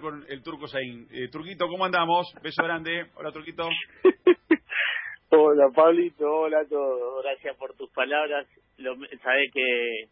[0.00, 1.08] con el Turco Saín.
[1.10, 2.32] Eh, Turquito, ¿cómo andamos?
[2.40, 3.06] Beso grande.
[3.16, 3.68] Hola, Turquito.
[5.30, 6.24] hola, Pablito.
[6.24, 7.24] Hola a todos.
[7.24, 8.46] Gracias por tus palabras.
[8.78, 10.04] Lo, sabés que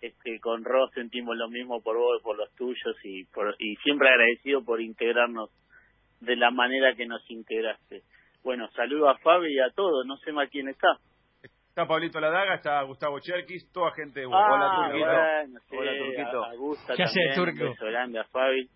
[0.00, 4.08] este, con Ross sentimos lo mismo por vos, por los tuyos y, por, y siempre
[4.08, 5.50] agradecido por integrarnos
[6.20, 8.02] de la manera que nos integraste.
[8.42, 10.04] Bueno, saludo a Fabi y a todos.
[10.04, 10.98] No sé más quién está.
[11.68, 14.24] Está Pablito Ladaga, está Gustavo Cherkis, toda gente.
[14.24, 15.78] Ah, hola, Turquito.
[15.78, 16.44] hola, Turquito.
[16.44, 17.64] A, ¿Qué hace, Turco?
[17.64, 18.68] Un beso grande a Fabi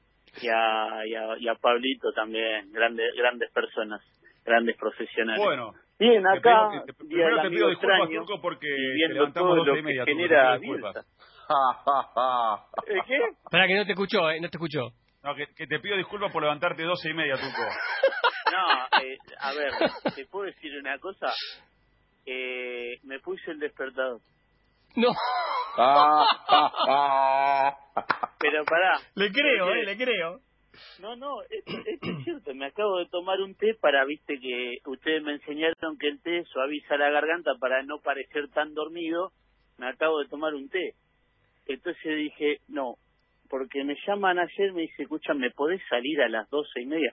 [0.42, 1.06] y a,
[1.38, 4.00] y a, Pablito también, grandes grandes personas,
[4.44, 5.44] grances profesionales.
[5.44, 5.72] Bueno.
[5.98, 8.66] Bien, acá, te pido, primero te pido disculpas, Turco, porque
[9.08, 11.06] levantamos dos y media, que genera disculpas.
[12.86, 13.18] ¿Eh, ¿Qué?
[13.44, 14.91] Espera, que no te escuchó, eh, no te escuchó.
[15.22, 17.62] No, que, que, te pido disculpas por levantarte doce y media, Turco.
[18.46, 19.72] No, eh, a ver,
[20.14, 21.32] ¿te puedo decir una cosa?
[22.24, 24.20] Eh, me puse el despertador.
[24.94, 25.08] No.
[28.50, 29.00] Pero pará.
[29.14, 30.41] Le creo, eh, le creo.
[31.00, 32.55] No, no, esto, es cierto.
[32.55, 36.44] Me acabo de tomar un té para, viste, que ustedes me enseñaron que el té
[36.44, 39.33] suaviza la garganta para no parecer tan dormido.
[39.78, 40.94] Me acabo de tomar un té.
[41.67, 42.97] Entonces dije, no,
[43.48, 47.12] porque me llaman ayer, me dice, escucha, ¿me podés salir a las doce y media?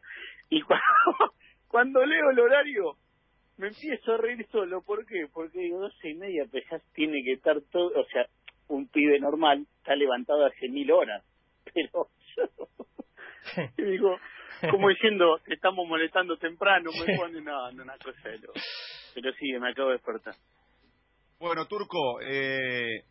[0.50, 1.34] Y cuando,
[1.67, 2.98] cuando leo el horario,
[3.58, 4.81] me empiezo a reír solo.
[4.84, 5.28] ¿Por qué?
[5.34, 8.28] Porque digo, doce y media, pues ya tiene que estar todo, o sea,
[8.67, 11.23] un pibe normal está levantado hace mil horas.
[11.73, 12.09] Pero
[13.78, 14.17] yo digo,
[14.72, 18.53] como diciendo, estamos molestando temprano, me pone no, no, una cosa de lo...
[19.14, 20.36] Pero sí, me acabo de despertar.
[21.39, 23.03] Bueno, Turco, eh,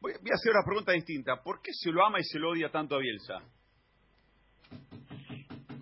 [0.00, 1.42] voy, voy a hacer una pregunta distinta.
[1.42, 3.42] ¿Por qué se lo ama y se lo odia tanto a Bielsa?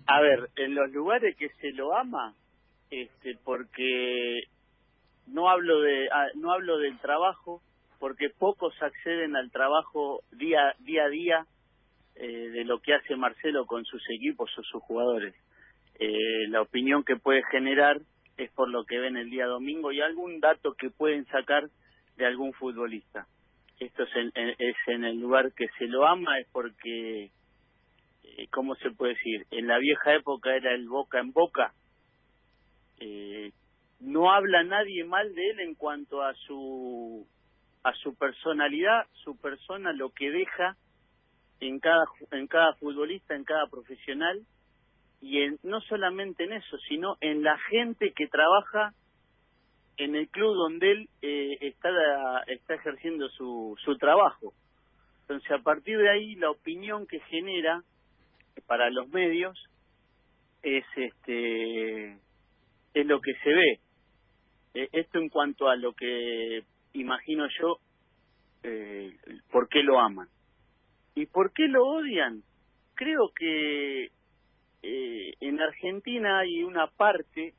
[0.07, 2.35] A ver, en los lugares que se lo ama,
[2.89, 4.41] este, porque
[5.27, 7.61] no hablo de ah, no hablo del trabajo,
[8.01, 11.45] porque pocos acceden al trabajo día día a día
[12.15, 15.35] eh, de lo que hace Marcelo con sus equipos o sus jugadores.
[15.99, 18.01] Eh, la opinión que puede generar
[18.37, 21.69] es por lo que ven el día domingo y algún dato que pueden sacar
[22.17, 23.27] de algún futbolista.
[23.79, 27.25] Esto es en, es en el lugar que se lo ama, es porque,
[28.23, 29.45] eh, ¿cómo se puede decir?
[29.51, 31.71] En la vieja época era el boca en boca.
[32.99, 33.51] Eh,
[33.99, 37.27] no habla nadie mal de él en cuanto a su
[37.83, 40.75] a su personalidad, su persona, lo que deja
[41.59, 44.41] en cada en cada futbolista, en cada profesional
[45.21, 48.93] y en, no solamente en eso, sino en la gente que trabaja
[49.97, 51.89] en el club donde él eh, está
[52.47, 54.53] está ejerciendo su su trabajo.
[55.21, 57.83] Entonces, a partir de ahí la opinión que genera
[58.67, 59.57] para los medios
[60.63, 62.17] es este
[62.93, 63.79] es lo que se ve.
[64.73, 66.63] Eh, esto en cuanto a lo que
[66.93, 67.79] imagino yo,
[68.63, 69.15] eh,
[69.51, 70.27] por qué lo aman.
[71.15, 72.43] ¿Y por qué lo odian?
[72.95, 74.11] Creo que
[74.83, 77.53] eh, en Argentina hay una parte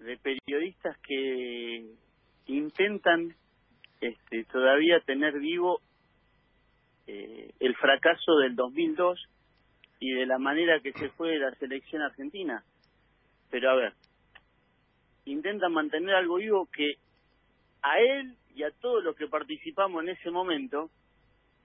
[0.00, 1.86] de periodistas que
[2.46, 3.34] intentan
[4.00, 5.80] este, todavía tener vivo
[7.06, 9.28] eh, el fracaso del 2002
[10.00, 12.64] y de la manera que se fue la selección argentina.
[13.50, 13.92] Pero a ver,
[15.24, 16.94] intentan mantener algo vivo que
[17.82, 20.90] a él y a todos los que participamos en ese momento,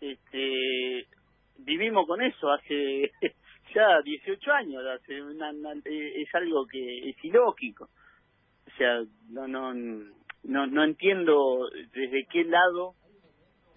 [0.01, 1.07] este,
[1.57, 3.11] vivimos con eso hace
[3.75, 7.89] ya 18 años, hace eh, es algo que es ilógico.
[8.67, 12.95] O sea, no, no, no, no entiendo desde qué lado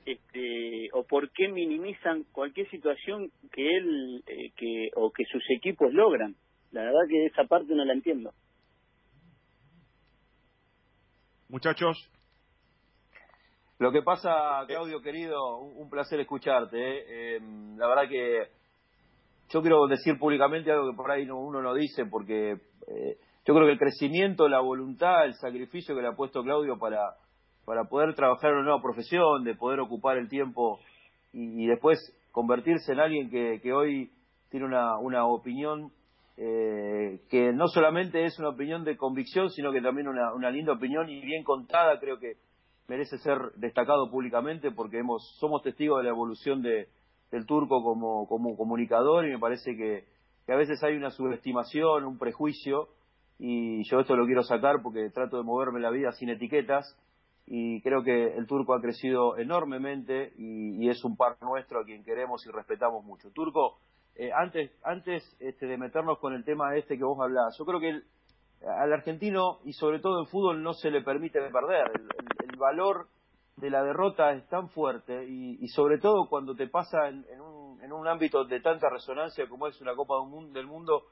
[0.06, 5.92] este, o por qué minimizan cualquier situación que él eh, que o que sus equipos
[5.92, 6.34] logran.
[6.72, 8.32] La verdad que esa parte no la entiendo.
[11.48, 12.10] Muchachos.
[13.80, 16.76] Lo que pasa, Claudio querido, un placer escucharte.
[16.76, 17.36] ¿eh?
[17.36, 18.48] Em, la verdad que
[19.48, 23.64] yo quiero decir públicamente algo que por ahí uno no dice, porque eh, yo creo
[23.64, 27.14] que el crecimiento, la voluntad, el sacrificio que le ha puesto Claudio para,
[27.64, 30.78] para poder trabajar en una nueva profesión, de poder ocupar el tiempo
[31.32, 31.98] y, después
[32.32, 34.12] convertirse en alguien que, que hoy
[34.50, 35.90] tiene una, una opinión
[36.36, 40.74] eh, que no solamente es una opinión de convicción, sino que también una, una linda
[40.74, 42.34] opinión y bien contada, creo que
[42.90, 46.88] merece ser destacado públicamente porque hemos, somos testigos de la evolución de,
[47.30, 50.08] del turco como, como comunicador y me parece que,
[50.52, 52.88] a veces hay una subestimación, un prejuicio
[53.38, 56.98] y yo esto lo quiero sacar porque trato de moverme la vida sin etiquetas
[57.46, 62.02] y creo que el turco ha crecido enormemente y, es un par nuestro a quien
[62.02, 63.30] queremos y respetamos mucho.
[63.30, 63.78] Turco,
[64.16, 67.78] eh, antes, antes este, de meternos con el tema este que vos hablás, yo creo
[67.78, 68.00] que
[68.66, 71.90] al argentino y sobre todo en fútbol no se le permite perder.
[72.18, 73.08] El, valor
[73.56, 77.24] de la derrota es tan fuerte y, sobre todo cuando te pasa en,
[77.82, 80.14] en un ámbito de tanta resonancia como es una Copa
[80.52, 81.04] del Mundo,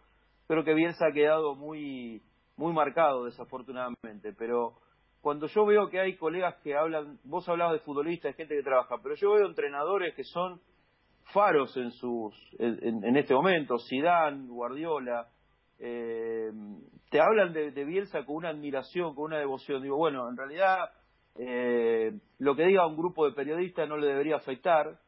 [0.47, 2.23] creo que Bielsa ha quedado muy,
[2.57, 4.75] muy marcado desafortunadamente, pero
[5.21, 8.97] cuando yo veo que hay colegas que hablan, vos hablabas de futbolistas, gente que trabaja,
[9.03, 10.61] pero yo veo entrenadores que son
[11.33, 15.29] faros en sus en, este momento, Zidane, Guardiola,
[15.79, 16.51] eh,
[17.11, 19.83] te hablan de, Bielsa con una admiración, con una devoción.
[19.83, 20.91] Digo, bueno, en realidad
[21.37, 24.99] eh, lo que diga un grupo de periodistas no le debería afectar,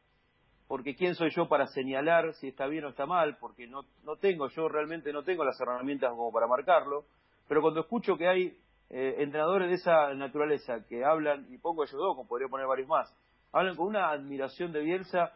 [0.68, 4.16] porque quién soy yo para señalar si está bien o está mal, porque no, no
[4.16, 7.06] tengo, yo realmente no tengo las herramientas como para marcarlo,
[7.48, 8.56] pero cuando escucho que hay
[8.88, 13.12] eh, entrenadores de esa naturaleza que hablan, y pongo dos, como podría poner varios más,
[13.52, 15.32] hablan con una admiración de Bielsa,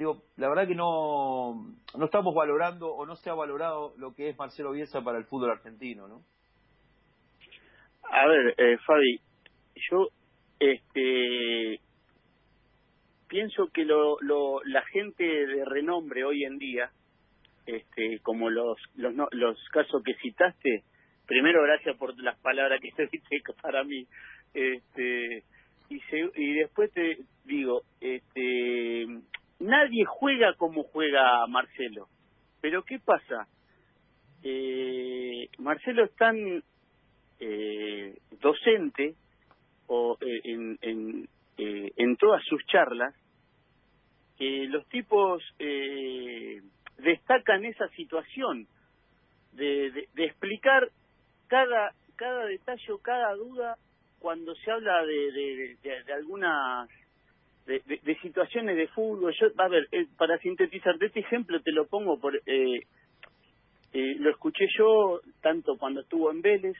[0.00, 4.30] digo, la verdad que no, no estamos valorando o no se ha valorado lo que
[4.30, 6.22] es Marcelo Bielsa para el fútbol argentino, ¿no?
[8.04, 9.20] A ver, eh, Fabi,
[9.90, 10.08] yo
[10.58, 11.80] este
[13.28, 16.90] pienso que lo, lo, la gente de renombre hoy en día,
[17.66, 20.82] este, como los, los, los casos que citaste,
[21.26, 24.06] primero gracias por las palabras que te diste para mí,
[24.54, 25.44] este,
[25.90, 26.00] y,
[26.36, 29.06] y después te digo, este,
[29.60, 32.08] nadie juega como juega Marcelo,
[32.60, 33.46] pero ¿qué pasa?
[34.42, 36.62] Eh, Marcelo es tan
[37.40, 39.14] eh, docente
[39.86, 41.28] o eh, en, en,
[41.58, 43.14] eh, en todas sus charlas
[44.38, 46.62] que los tipos eh,
[46.98, 48.66] destacan esa situación
[49.52, 50.88] de, de, explicar
[51.48, 53.76] cada cada detalle o cada duda
[54.20, 56.88] cuando se habla de, de, de algunas
[57.78, 59.34] de, de, situaciones de fútbol.
[59.38, 62.86] Yo, a ver, para sintetizar de este ejemplo te lo pongo por eh,
[63.92, 66.76] eh, lo escuché yo tanto cuando estuvo en Vélez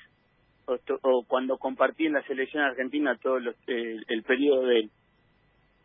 [0.67, 4.91] o, cuando compartí en la selección argentina todo el periodo de él.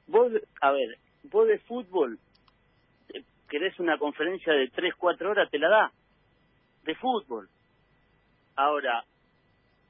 [0.08, 0.32] Vos,
[0.62, 2.20] a ver, vos de fútbol
[3.14, 5.92] eh, querés una conferencia de 3, 4 horas, te la da.
[6.84, 7.50] De fútbol.
[8.56, 9.04] Ahora,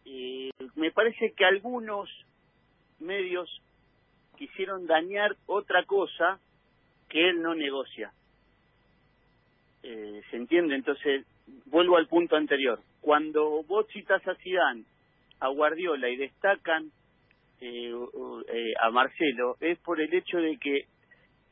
[0.05, 2.09] eh, me parece que algunos
[2.99, 3.61] medios
[4.35, 6.39] quisieron dañar otra cosa
[7.09, 8.11] que él no negocia.
[9.83, 10.75] Eh, ¿Se entiende?
[10.75, 11.25] Entonces,
[11.65, 12.79] vuelvo al punto anterior.
[13.01, 14.83] Cuando vos citas a Zidane,
[15.39, 16.91] a Guardiola y destacan
[17.61, 17.93] eh,
[18.49, 20.85] eh, a Marcelo, es por el hecho de que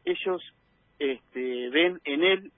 [0.06, 0.42] ellos
[1.00, 2.52] este, ven en él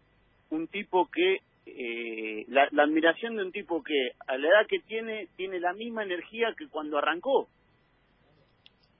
[0.49, 4.79] un tipo que eh, la, la, admiración de un tipo que a la edad que
[4.79, 7.49] tiene tiene la misma energía que cuando arrancó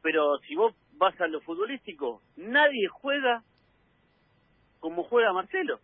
[0.01, 3.43] pero si vos vas a lo futbolístico nadie juega
[4.79, 5.79] como juega Marcelo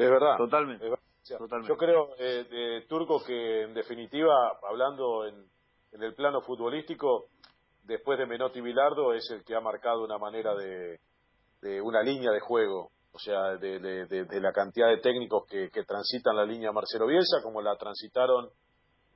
[0.00, 0.38] Es verdad.
[0.38, 0.90] Totalmente.
[1.68, 5.44] Yo creo, eh, Turco, que en definitiva, hablando en,
[5.92, 7.26] el plano futbolístico,
[7.84, 10.98] después de Menotti Bilardo, es el que ha marcado una manera de,
[11.82, 12.92] una línea de juego.
[13.12, 17.76] O sea, de, la cantidad de técnicos que, transitan la línea Marcelo Bielsa, como la
[17.76, 18.48] transitaron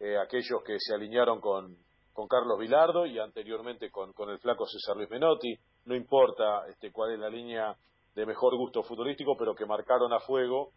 [0.05, 1.79] eh, aquellos que se alinearon con,
[2.13, 5.57] con Carlos Vilardo y anteriormente con, con el flaco César Luis Menotti.
[5.87, 7.75] No importa este, cuál es la línea
[8.15, 10.73] de mejor gusto futbolístico, pero que marcaron a fuego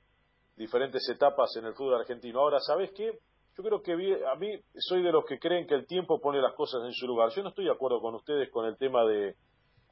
[0.55, 2.39] diferentes etapas en el fútbol argentino.
[2.39, 3.19] Ahora, ¿sabes qué?
[3.57, 6.53] Yo creo que a mí soy de los que creen que el tiempo pone las
[6.53, 7.29] cosas en su lugar.
[7.35, 9.35] Yo no estoy de acuerdo con ustedes con el tema de,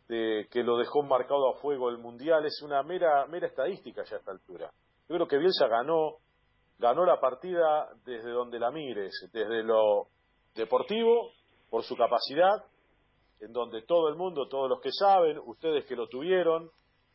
[0.07, 2.45] que lo dejó marcado a fuego el Mundial.
[2.45, 4.71] Es una mera, mera estadística ya a esta altura.
[5.09, 6.19] Yo creo que Bielsa ganó,
[6.77, 10.07] ganó la partida desde donde la mires, desde lo
[10.55, 11.31] deportivo,
[11.69, 12.63] por su capacidad,
[13.41, 16.69] en donde todo el mundo, todos los que saben, ustedes que lo tuvieron,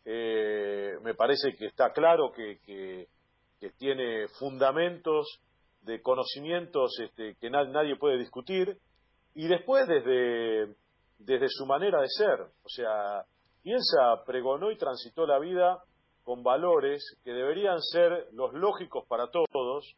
[0.05, 3.07] eh, me parece que está claro que, que,
[3.79, 5.27] tiene fundamentos
[5.83, 8.79] de conocimientos este, que nadie puede discutir,
[9.35, 10.75] y después desde,
[11.19, 13.25] desde su manera de ser, o sea,
[13.63, 15.79] piensa, pregonó y transitó la vida
[16.25, 19.95] con valores que deberían ser los lógicos para todos,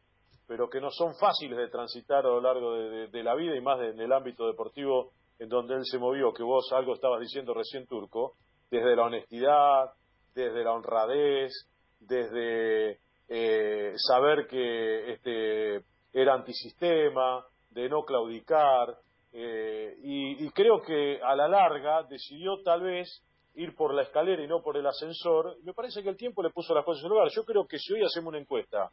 [0.47, 3.79] pero que no son fáciles de transitar a lo largo de, la vida y más
[3.81, 7.87] en el ámbito deportivo en donde él se movió, que vos algo estabas diciendo recién
[7.87, 8.33] turco,
[8.69, 9.91] desde la honestidad,
[10.35, 11.51] desde la honradez,
[11.99, 18.95] desde eh, saber que este era antisistema, de no claudicar,
[19.35, 23.09] eh, y, creo que a la larga decidió tal vez
[23.55, 25.57] ir por la escalera y no por el ascensor.
[25.63, 27.29] Me parece que el tiempo le puso las cosas en su lugar.
[27.29, 28.89] Yo creo que si hoy hacemos una encuesta,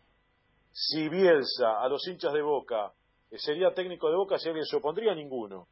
[0.73, 2.93] si Bielsa a los hinchas de Boca
[3.31, 5.67] eh, sería técnico de Boca, si alguien se opondría, ninguno.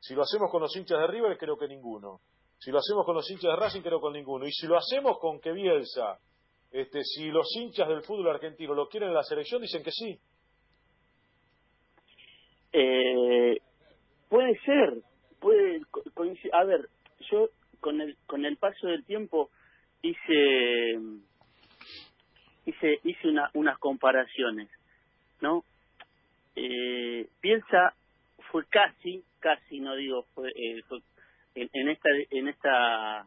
[0.00, 2.20] Si lo hacemos con los hinchas de River, creo que ninguno.
[2.58, 4.46] Si lo hacemos con los hinchas de Racing, creo con ninguno.
[4.46, 6.18] Y si lo hacemos con que Bielsa,
[6.70, 10.18] este, si los hinchas del fútbol argentino lo quieren en la selección, dicen que sí.
[12.72, 13.58] Eh,
[14.28, 15.02] puede ser,
[15.40, 15.80] puede
[16.52, 16.88] A ver,
[17.30, 17.48] yo
[17.84, 19.50] con el con el paso del tiempo
[20.00, 20.98] hice
[22.64, 24.70] hice hice una, unas comparaciones,
[25.42, 25.64] ¿no?
[26.56, 27.92] Eh, piensa
[28.50, 30.82] fue casi casi no digo fue, eh,
[31.56, 33.26] en, en esta en esta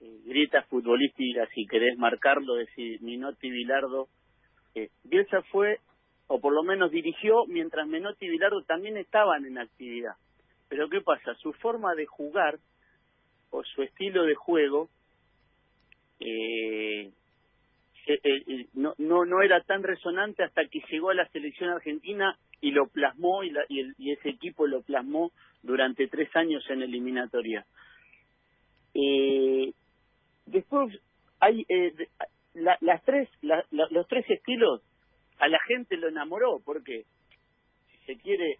[0.00, 4.08] eh, grieta futbolística si querés marcarlo decir Minotti Bilardo
[4.74, 5.78] eh, Bielsa fue
[6.26, 10.14] o por lo menos dirigió mientras Menotti y Bilardo también estaban en actividad
[10.68, 12.58] pero qué pasa su forma de jugar
[13.64, 14.88] su estilo de juego
[16.20, 17.10] eh,
[18.06, 22.38] eh, eh, no, no no era tan resonante hasta que llegó a la selección argentina
[22.60, 25.32] y lo plasmó y, la, y, el, y ese equipo lo plasmó
[25.62, 27.66] durante tres años en eliminatoria.
[28.94, 29.72] Eh,
[30.46, 30.98] después
[31.40, 32.08] hay eh,
[32.54, 34.82] la, las tres la, los tres estilos
[35.38, 37.04] a la gente lo enamoró porque
[37.90, 38.58] si se quiere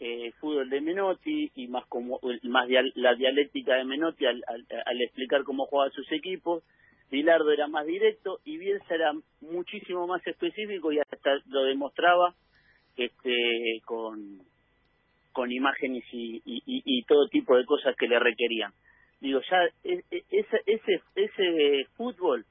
[0.00, 5.42] eh, fútbol de Menotti y más como más la dialéctica de Menotti al, al, explicar
[5.42, 6.62] cómo jugaban sus equipos.
[7.10, 12.34] Bilardo era más directo y Bielsa era muchísimo más específico y hasta lo demostraba
[12.96, 14.42] este con
[15.32, 18.72] con imágenes y, y, todo tipo de cosas que le requerían.
[19.20, 22.44] Digo ya ese ese ese fútbol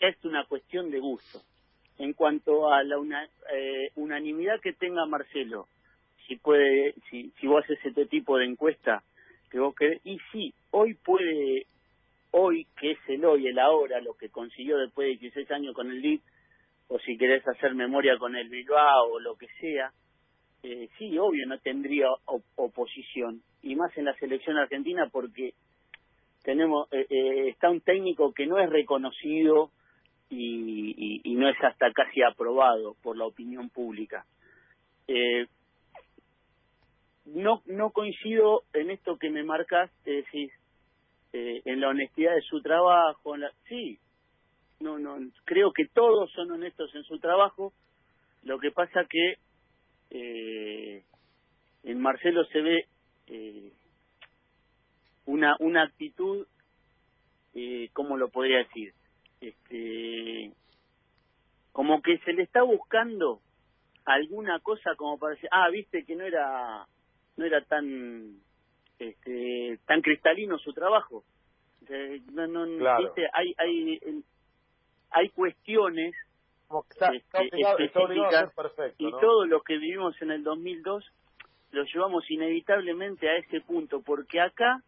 [0.00, 1.42] ya es una cuestión de gusto.
[1.98, 3.24] En cuanto a la una,
[3.54, 5.66] eh, unanimidad que tenga Marcelo
[6.26, 9.02] si puede si si vos haces este tipo de encuesta
[9.50, 11.66] que vos querés y sí hoy puede
[12.32, 15.90] hoy que es el hoy el ahora lo que consiguió después de 16 años con
[15.90, 16.20] el LID
[16.88, 19.92] o si querés hacer memoria con el Bilbao o lo que sea
[20.62, 25.54] eh, sí, obvio, no tendría op oposición, y más en la selección argentina porque
[26.42, 29.70] tenemos eh, eh, está un técnico que no es reconocido
[30.28, 34.24] y, y, y, no es hasta casi aprobado por la opinión pública.
[35.06, 35.46] Eh,
[37.26, 40.50] no no coincido en esto que me marcas, decir,
[41.32, 43.34] eh, en la honestidad de su trabajo.
[43.34, 43.98] En la, sí,
[44.80, 47.72] no no creo que todos son honestos en su trabajo.
[48.42, 49.34] Lo que pasa que
[50.10, 51.04] eh,
[51.82, 52.86] en Marcelo se ve
[53.28, 53.72] eh,
[55.26, 56.46] una una actitud
[57.54, 58.92] eh, cómo lo podría decir
[59.40, 60.52] este
[61.72, 63.40] como que se le está buscando
[64.04, 66.86] alguna cosa como para decir ah viste que no era
[67.36, 68.38] no era tan
[68.98, 71.24] este tan cristalino su trabajo.
[72.32, 73.04] No no claro.
[73.04, 74.22] viste hay hay
[75.10, 76.14] hay cuestiones
[76.90, 81.04] está, está, obligado, está obligado perfecto, y todo lo que vivimos en el 2002
[81.70, 84.82] lo llevamos inevitablemente a ese punto porque acá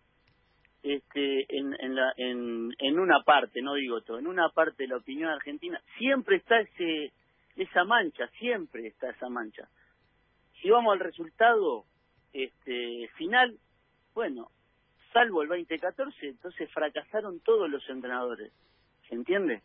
[0.82, 4.88] este en en, la, en en una parte no digo todo en una parte de
[4.88, 7.12] la opinión argentina siempre está ese
[7.56, 9.68] esa mancha siempre está esa mancha.
[10.60, 11.84] Si vamos al resultado
[12.32, 13.58] este final
[14.14, 14.50] bueno
[15.12, 18.52] salvo el 2014 entonces fracasaron todos los entrenadores
[19.08, 19.62] se entiende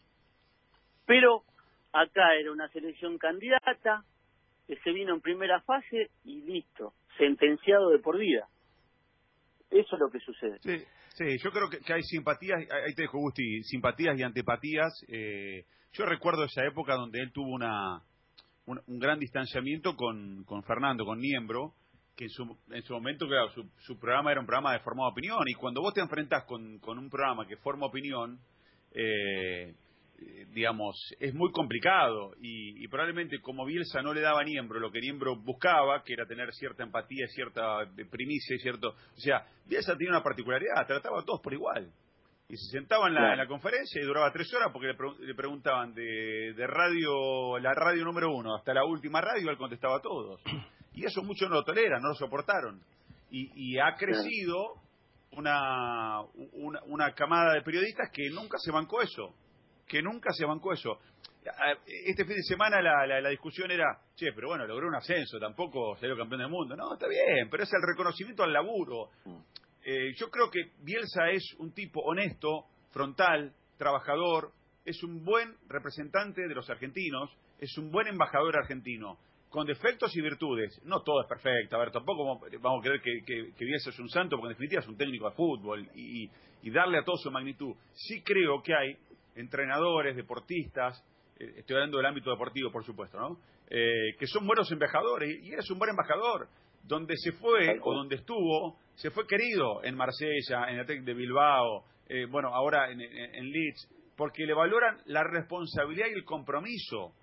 [1.06, 1.44] pero
[1.92, 4.04] acá era una selección candidata
[4.68, 8.48] que se vino en primera fase y listo, sentenciado de por vida.
[9.70, 10.60] Eso es lo que sucede.
[10.60, 14.94] Sí, sí yo creo que, hay simpatías, ahí te dejo Gusti, simpatías y antipatías.
[15.08, 18.02] Eh, yo recuerdo esa época donde él tuvo una,
[18.66, 21.74] un, un gran distanciamiento con, con Fernando, con Niembro,
[22.16, 25.10] que en su, en su momento, claro, su, su programa era un programa de formada
[25.10, 28.40] opinión, y cuando vos te enfrentás con, con un programa que forma opinión,
[28.92, 29.74] eh,
[30.54, 34.92] digamos, es muy complicado y, y, probablemente como Bielsa no le daba a Niembro lo
[34.92, 37.80] que Niembro buscaba, que era tener cierta empatía, cierta
[38.10, 41.92] primicia, cierto, o sea, Bielsa tenía una particularidad, trataba a todos por igual.
[42.50, 43.34] Y se sentaba en la, claro.
[43.34, 47.58] en la conferencia y duraba tres horas porque le, pre le, preguntaban de, de radio,
[47.58, 50.42] la radio número uno hasta la última radio, él contestaba a todos.
[50.94, 52.82] Y eso muchos no lo toleran, no lo soportaron.
[53.32, 54.76] Y, y ha crecido
[55.32, 56.22] una,
[56.54, 59.34] una, una camada de periodistas que nunca se bancó eso
[59.88, 61.00] que nunca se bancó eso.
[61.86, 65.40] Este fin de semana la, la, la, discusión era, che, pero bueno, logró un ascenso,
[65.40, 66.76] tampoco salió campeón del mundo.
[66.76, 69.10] No, está bien, pero es el reconocimiento al laburo.
[69.84, 74.52] Eh, yo creo que Bielsa es un tipo honesto, frontal, trabajador,
[74.86, 79.18] es un buen representante de los argentinos, es un buen embajador argentino,
[79.54, 80.82] con defectos y virtudes.
[80.84, 84.00] No todo es perfecto, a ver, tampoco vamos a creer que, que, que Bielsa es
[84.00, 86.28] un santo, porque en definitiva es un técnico de fútbol y,
[86.64, 87.76] y darle a todo su magnitud.
[87.94, 88.98] Sí creo que hay
[89.36, 91.00] entrenadores, deportistas,
[91.40, 93.38] eh, estoy hablando del ámbito deportivo, por supuesto, ¿no?
[93.70, 96.48] Eh, que son buenos embajadores, y eres un buen embajador.
[96.86, 101.14] Donde se fue o donde estuvo, se fue querido en Marsella, en el TEC de
[101.14, 106.26] Bilbao, eh, bueno, ahora en, en, en, Leeds, porque le valoran la responsabilidad y el
[106.26, 107.14] compromiso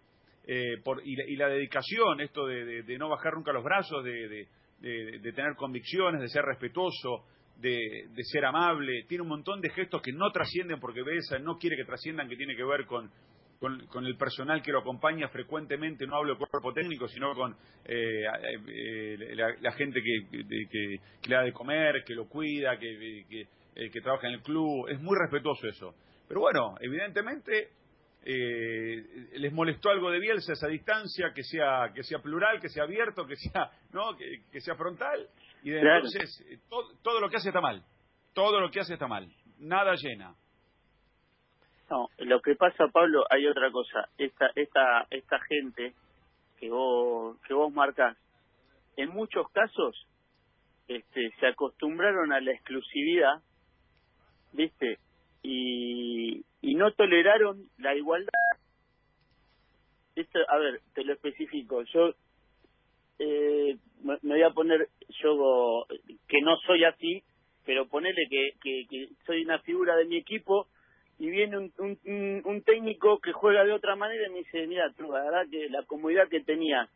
[0.52, 4.02] eh, por, y, la, y, la, dedicación, esto de, de, no bajar nunca los brazos,
[4.02, 4.48] de,
[4.80, 7.24] de tener convicciones, de ser respetuoso,
[7.60, 11.56] de, de ser amable, tiene un montón de gestos que no trascienden porque Bielsa no
[11.56, 13.12] quiere que trasciendan, que tiene que ver con,
[13.60, 17.54] con, el personal que lo acompaña frecuentemente, no hablo de cuerpo técnico, sino con
[17.84, 18.24] eh,
[18.66, 22.76] eh, la, la, gente que, de, que, que, le da de comer, que lo cuida,
[22.76, 23.42] que, que,
[23.76, 25.94] eh, que trabaja en el club, es muy respetuoso eso.
[26.26, 27.68] Pero bueno, evidentemente
[28.24, 32.84] eh, les molestó algo de Bielsa esa distancia, que sea que sea plural, que sea
[32.84, 35.28] abierto, que sea no que, que sea frontal
[35.62, 35.96] y Claro.
[35.96, 37.82] entonces eh, todo, todo lo que hace está mal,
[38.34, 40.34] todo lo que hace está mal, nada llena.
[41.90, 44.08] No, lo que pasa, Pablo, hay otra cosa.
[44.16, 45.92] Esta, esta, esta gente
[46.58, 48.16] que vos, que vos marcás,
[48.96, 50.06] en muchos casos,
[50.86, 53.42] este, se acostumbraron a la exclusividad,
[54.52, 54.98] ¿viste?
[55.42, 58.32] Y, y no toleraron la igualdad.
[60.16, 61.82] Esto, a ver, te lo especifico.
[61.84, 62.14] Yo
[63.18, 64.88] eh, me voy a poner,
[65.22, 65.86] yo
[66.28, 67.22] que no soy así,
[67.64, 70.68] pero ponele que, que, que soy una figura de mi equipo
[71.18, 74.92] y viene un, un, un- técnico que juega de otra manera y me dice, mira,
[74.96, 76.88] tú, la verdad que la comodidad que tenía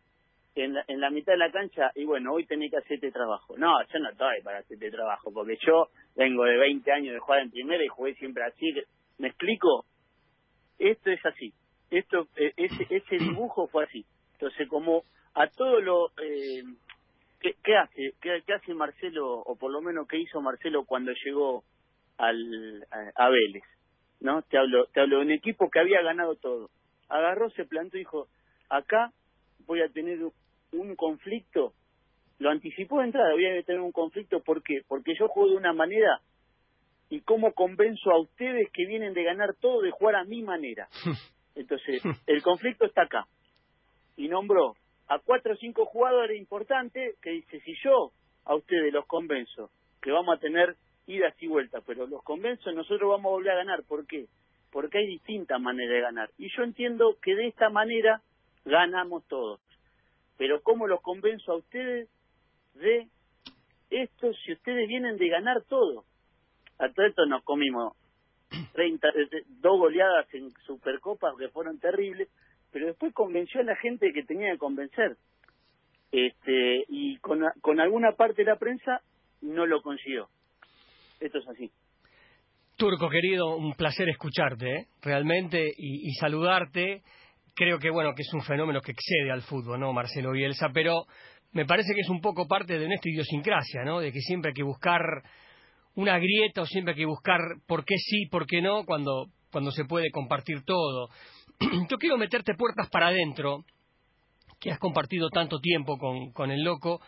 [0.55, 3.13] en la, en la mitad de la cancha, y bueno, hoy tenés que hacer este
[3.13, 3.57] trabajo.
[3.59, 7.21] No, yo no estoy para hacer este trabajo, porque yo vengo de 20 años de
[7.21, 8.73] jugar en primera y jugué siempre así.
[9.19, 9.85] ¿Me explico?
[10.79, 11.53] Esto es así.
[11.91, 14.05] Esto, eh, ese, ese dibujo fue así.
[14.35, 15.05] Entonces, como
[15.35, 16.09] a todo lo...
[16.23, 16.63] Eh,
[17.41, 18.15] ¿qué, hace?
[18.21, 21.63] ¿Qué, hace Marcelo, o por lo menos qué hizo Marcelo cuando llegó
[22.19, 23.65] al, a, a Vélez?
[24.25, 24.43] ¿no?
[24.43, 26.71] Te hablo, te hablo de un equipo que había ganado todo.
[27.09, 28.27] Agarró, se plantó y dijo,
[28.71, 29.13] acá
[29.67, 30.19] voy a tener
[30.73, 31.75] un conflicto.
[32.39, 34.41] Lo anticipó de entrada, voy a tener un conflicto.
[34.41, 34.81] ¿Por qué?
[34.89, 36.21] Porque yo juego de una manera
[37.15, 40.89] y cómo convenzo a ustedes que vienen de ganar todo de jugar a mi manera.
[41.55, 43.29] Entonces, el conflicto está acá.
[44.17, 44.75] Y nombró
[45.07, 48.11] a cuatro o cinco jugadores importantes que dice, si yo
[48.45, 49.71] a ustedes los convenzo
[50.03, 50.75] que vamos a tener
[51.07, 53.85] idas y vueltas, pero los convenzo, nosotros vamos a volver a ganar.
[53.85, 54.27] ¿Por qué?
[54.73, 56.31] Porque hay distintas maneras de ganar.
[56.37, 58.23] Y yo entiendo que de esta manera
[58.65, 59.61] ganamos todos.
[60.37, 62.09] Pero ¿cómo los convenzo a ustedes
[62.75, 63.07] de
[63.91, 66.05] esto si ustedes vienen de ganar todo?
[66.79, 67.97] A todo esto nos comimos
[68.73, 72.29] 30, eh, dos goleadas en Supercopas que fueron terribles,
[72.73, 75.17] pero después convenció a la gente que tenía que convencer.
[76.13, 79.01] Este, y con, con alguna parte de la prensa
[79.43, 80.29] no lo consiguió.
[81.21, 81.71] Esto es así.
[82.77, 84.87] Turco, querido, un placer escucharte, ¿eh?
[85.03, 87.03] realmente, y, y saludarte.
[87.55, 90.71] Creo que, bueno, que es un fenómeno que excede al fútbol, ¿no, Marcelo Bielsa?
[90.75, 91.05] Pero
[91.53, 94.01] me parece que es un poco parte de nuestra idiosincrasia, ¿no?
[94.01, 95.01] De que siempre hay que buscar
[95.95, 99.71] una grieta o siempre hay que buscar por qué sí, por qué no, cuando, cuando
[99.71, 101.09] se puede compartir todo.
[101.89, 103.65] Yo quiero meterte puertas para adentro,
[104.61, 107.01] que has compartido tanto tiempo con, con el loco,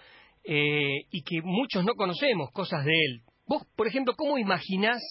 [0.44, 3.22] eh, y que muchos no conocemos cosas de él.
[3.46, 5.02] Vos, por ejemplo, ¿cómo imaginás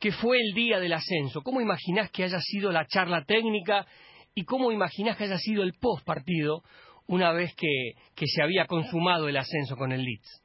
[0.00, 1.42] que fue el día del ascenso?
[1.42, 3.86] ¿Cómo imaginás que haya sido la charla técnica
[4.34, 6.62] y cómo imaginás que haya sido el post partido
[7.06, 10.43] una vez que, que se había consumado el ascenso con el Leeds?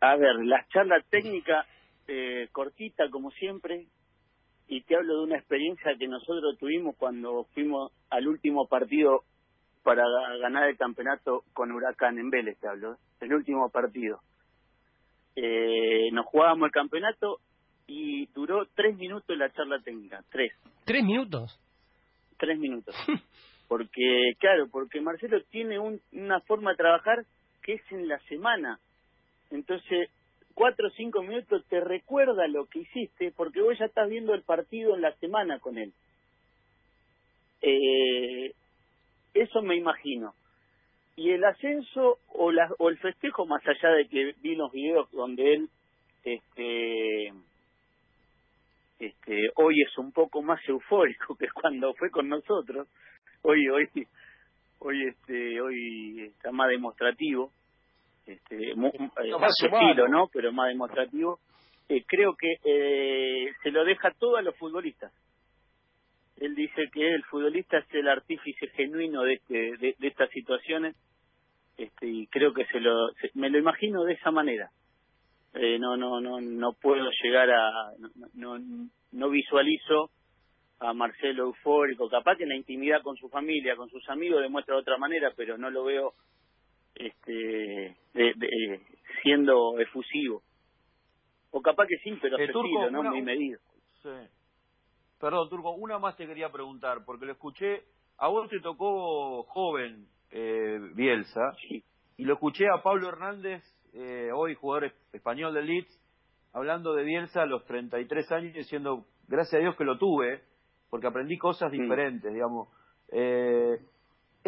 [0.00, 1.64] A ver, la charla técnica
[2.08, 3.86] eh, cortita como siempre
[4.68, 9.22] y te hablo de una experiencia que nosotros tuvimos cuando fuimos al último partido
[9.82, 10.02] para
[10.40, 14.20] ganar el campeonato con Huracán en Vélez, te hablo, el último partido.
[15.36, 17.38] Eh, nos jugábamos el campeonato
[17.86, 20.52] y duró tres minutos la charla técnica, tres,
[20.84, 21.60] ¿Tres minutos?
[22.38, 22.94] tres minutos.
[23.68, 27.24] Porque, claro, porque Marcelo tiene un- una forma de trabajar
[27.62, 28.78] que es en la semana.
[29.54, 30.10] Entonces,
[30.54, 34.42] cuatro o cinco minutos te recuerda lo que hiciste porque vos ya estás viendo el
[34.42, 35.92] partido en la semana con él.
[37.62, 38.52] Eh,
[39.32, 40.34] eso me imagino.
[41.16, 45.10] Y el ascenso o, la, o el festejo, más allá de que vi los videos
[45.12, 45.68] donde él
[46.24, 47.32] este,
[48.98, 52.88] este, hoy es un poco más eufórico que cuando fue con nosotros.
[53.42, 53.88] Hoy, hoy,
[54.78, 57.52] hoy, este, hoy está más demostrativo,
[58.26, 60.28] este, mu- eh, más a su estilo, ¿no?
[60.32, 61.38] Pero más demostrativo.
[61.88, 65.12] Eh, creo que eh, se lo deja todo a los futbolistas.
[66.38, 70.96] Él dice que el futbolista es el artífice genuino de, este, de, de estas situaciones
[71.76, 74.70] este, y creo que se lo, se- me lo imagino de esa manera.
[75.54, 77.92] Eh, no, no, no, no puedo llegar a,
[78.34, 80.10] no, no, no visualizo
[80.80, 84.74] a Marcelo eufórico, capaz que en la intimidad con su familia, con sus amigos demuestra
[84.74, 86.14] de otra manera, pero no lo veo
[86.94, 88.80] este de- de-
[89.22, 90.42] siendo efusivo.
[91.50, 93.00] O capaz que sí, pero Eh, a su Turco, estilo, ¿no?
[93.00, 93.58] una- Muy medido.
[94.02, 94.10] Sí.
[95.20, 97.82] Perdón, Turco, una más te quería preguntar, porque lo escuché,
[98.18, 101.84] a vos te tocó joven eh, Bielsa, Sí.
[102.16, 106.00] y lo escuché a Pablo Hernández eh, hoy jugador español del Leeds,
[106.52, 110.42] hablando de Bielsa a los 33 años diciendo, gracias a Dios que lo tuve,
[110.90, 112.68] porque aprendí cosas diferentes, digamos.
[113.12, 113.78] Eh,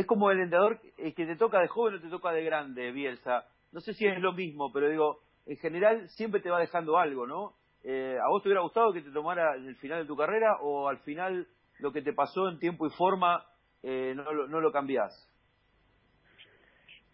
[0.07, 3.45] es como el entrenador que te toca de joven o te toca de grande, Bielsa.
[3.73, 7.27] No sé si es lo mismo, pero digo, en general siempre te va dejando algo,
[7.27, 7.55] ¿no?
[7.83, 10.89] Eh, ¿A vos te hubiera gustado que te tomara el final de tu carrera o
[10.89, 11.49] al final
[11.81, 13.45] lo que te pasó en tiempo y forma
[13.83, 15.13] eh, no, lo, no lo cambiás?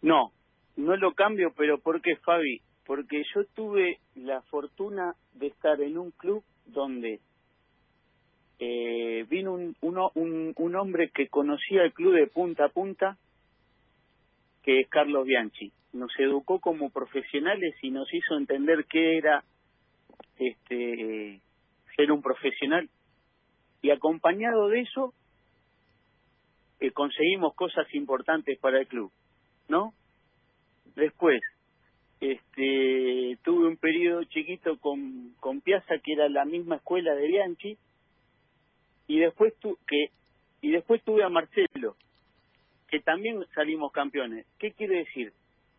[0.03, 0.31] No,
[0.75, 2.61] no lo cambio, pero ¿por qué, Fabi?
[2.85, 7.21] Porque yo tuve la fortuna de estar en un club donde
[8.65, 13.17] eh, vino un, un, un hombre que conocía el club de punta a punta,
[14.63, 15.71] que es Carlos Bianchi.
[15.91, 19.43] Nos educó como profesionales y nos hizo entender qué era
[20.37, 21.41] este
[21.95, 22.89] ser un profesional.
[23.81, 25.13] Y acompañado de eso,
[26.79, 29.11] eh, conseguimos cosas importantes para el club,
[29.67, 29.93] ¿no?
[30.95, 31.41] Después,
[32.21, 37.77] este, tuve un periodo chiquito con, con Piazza, que era la misma escuela de Bianchi,
[39.13, 40.07] y después tu, que
[40.59, 41.95] y después tuve a Marcelo
[42.87, 44.47] que también salimos campeones.
[44.57, 45.31] Qué quiere decir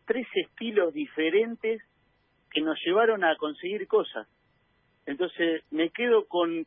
[0.05, 1.81] tres estilos diferentes
[2.49, 4.25] que nos llevaron a conseguir cosas.
[5.05, 6.65] Entonces me quedo con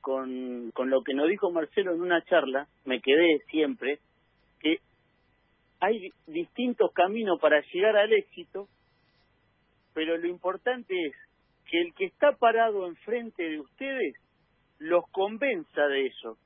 [0.00, 3.98] con con lo que nos dijo Marcelo en una charla me quedé siempre
[4.60, 4.78] que
[5.80, 8.68] hay distintos caminos para llegar al éxito
[9.94, 11.16] pero lo importante es
[11.68, 14.14] que el que está parado enfrente de ustedes
[14.78, 16.38] los convenza de eso.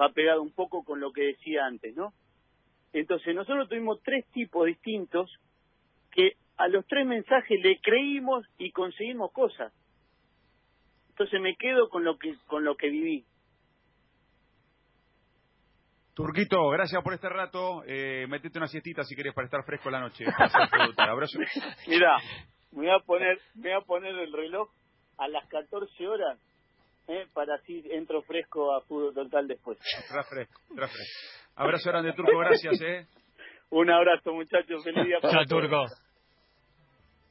[0.00, 2.12] Va pegado un poco con lo que decía antes, ¿no?
[2.92, 5.30] Entonces nosotros tuvimos tres tipos distintos
[6.10, 9.72] que a los tres mensajes le creímos y conseguimos cosas.
[11.10, 13.24] Entonces me quedo con lo que con lo que viví.
[16.14, 17.82] Turquito, gracias por este rato.
[17.86, 20.24] Eh, metete una siestita si querés para estar fresco la noche.
[20.96, 21.38] Abrazo.
[21.86, 22.16] Mira,
[22.72, 24.70] me voy a poner, me voy a poner el reloj
[25.18, 26.38] a las 14 horas
[27.08, 27.26] ¿eh?
[27.32, 29.78] para así entro fresco a fútbol total después.
[30.28, 30.94] fresco, fresco.
[31.56, 32.80] Abrazo grande, Turco, gracias.
[32.82, 33.06] ¿eh?
[33.70, 34.84] Un abrazo, muchachos.
[34.84, 35.84] Feliz día para Turco.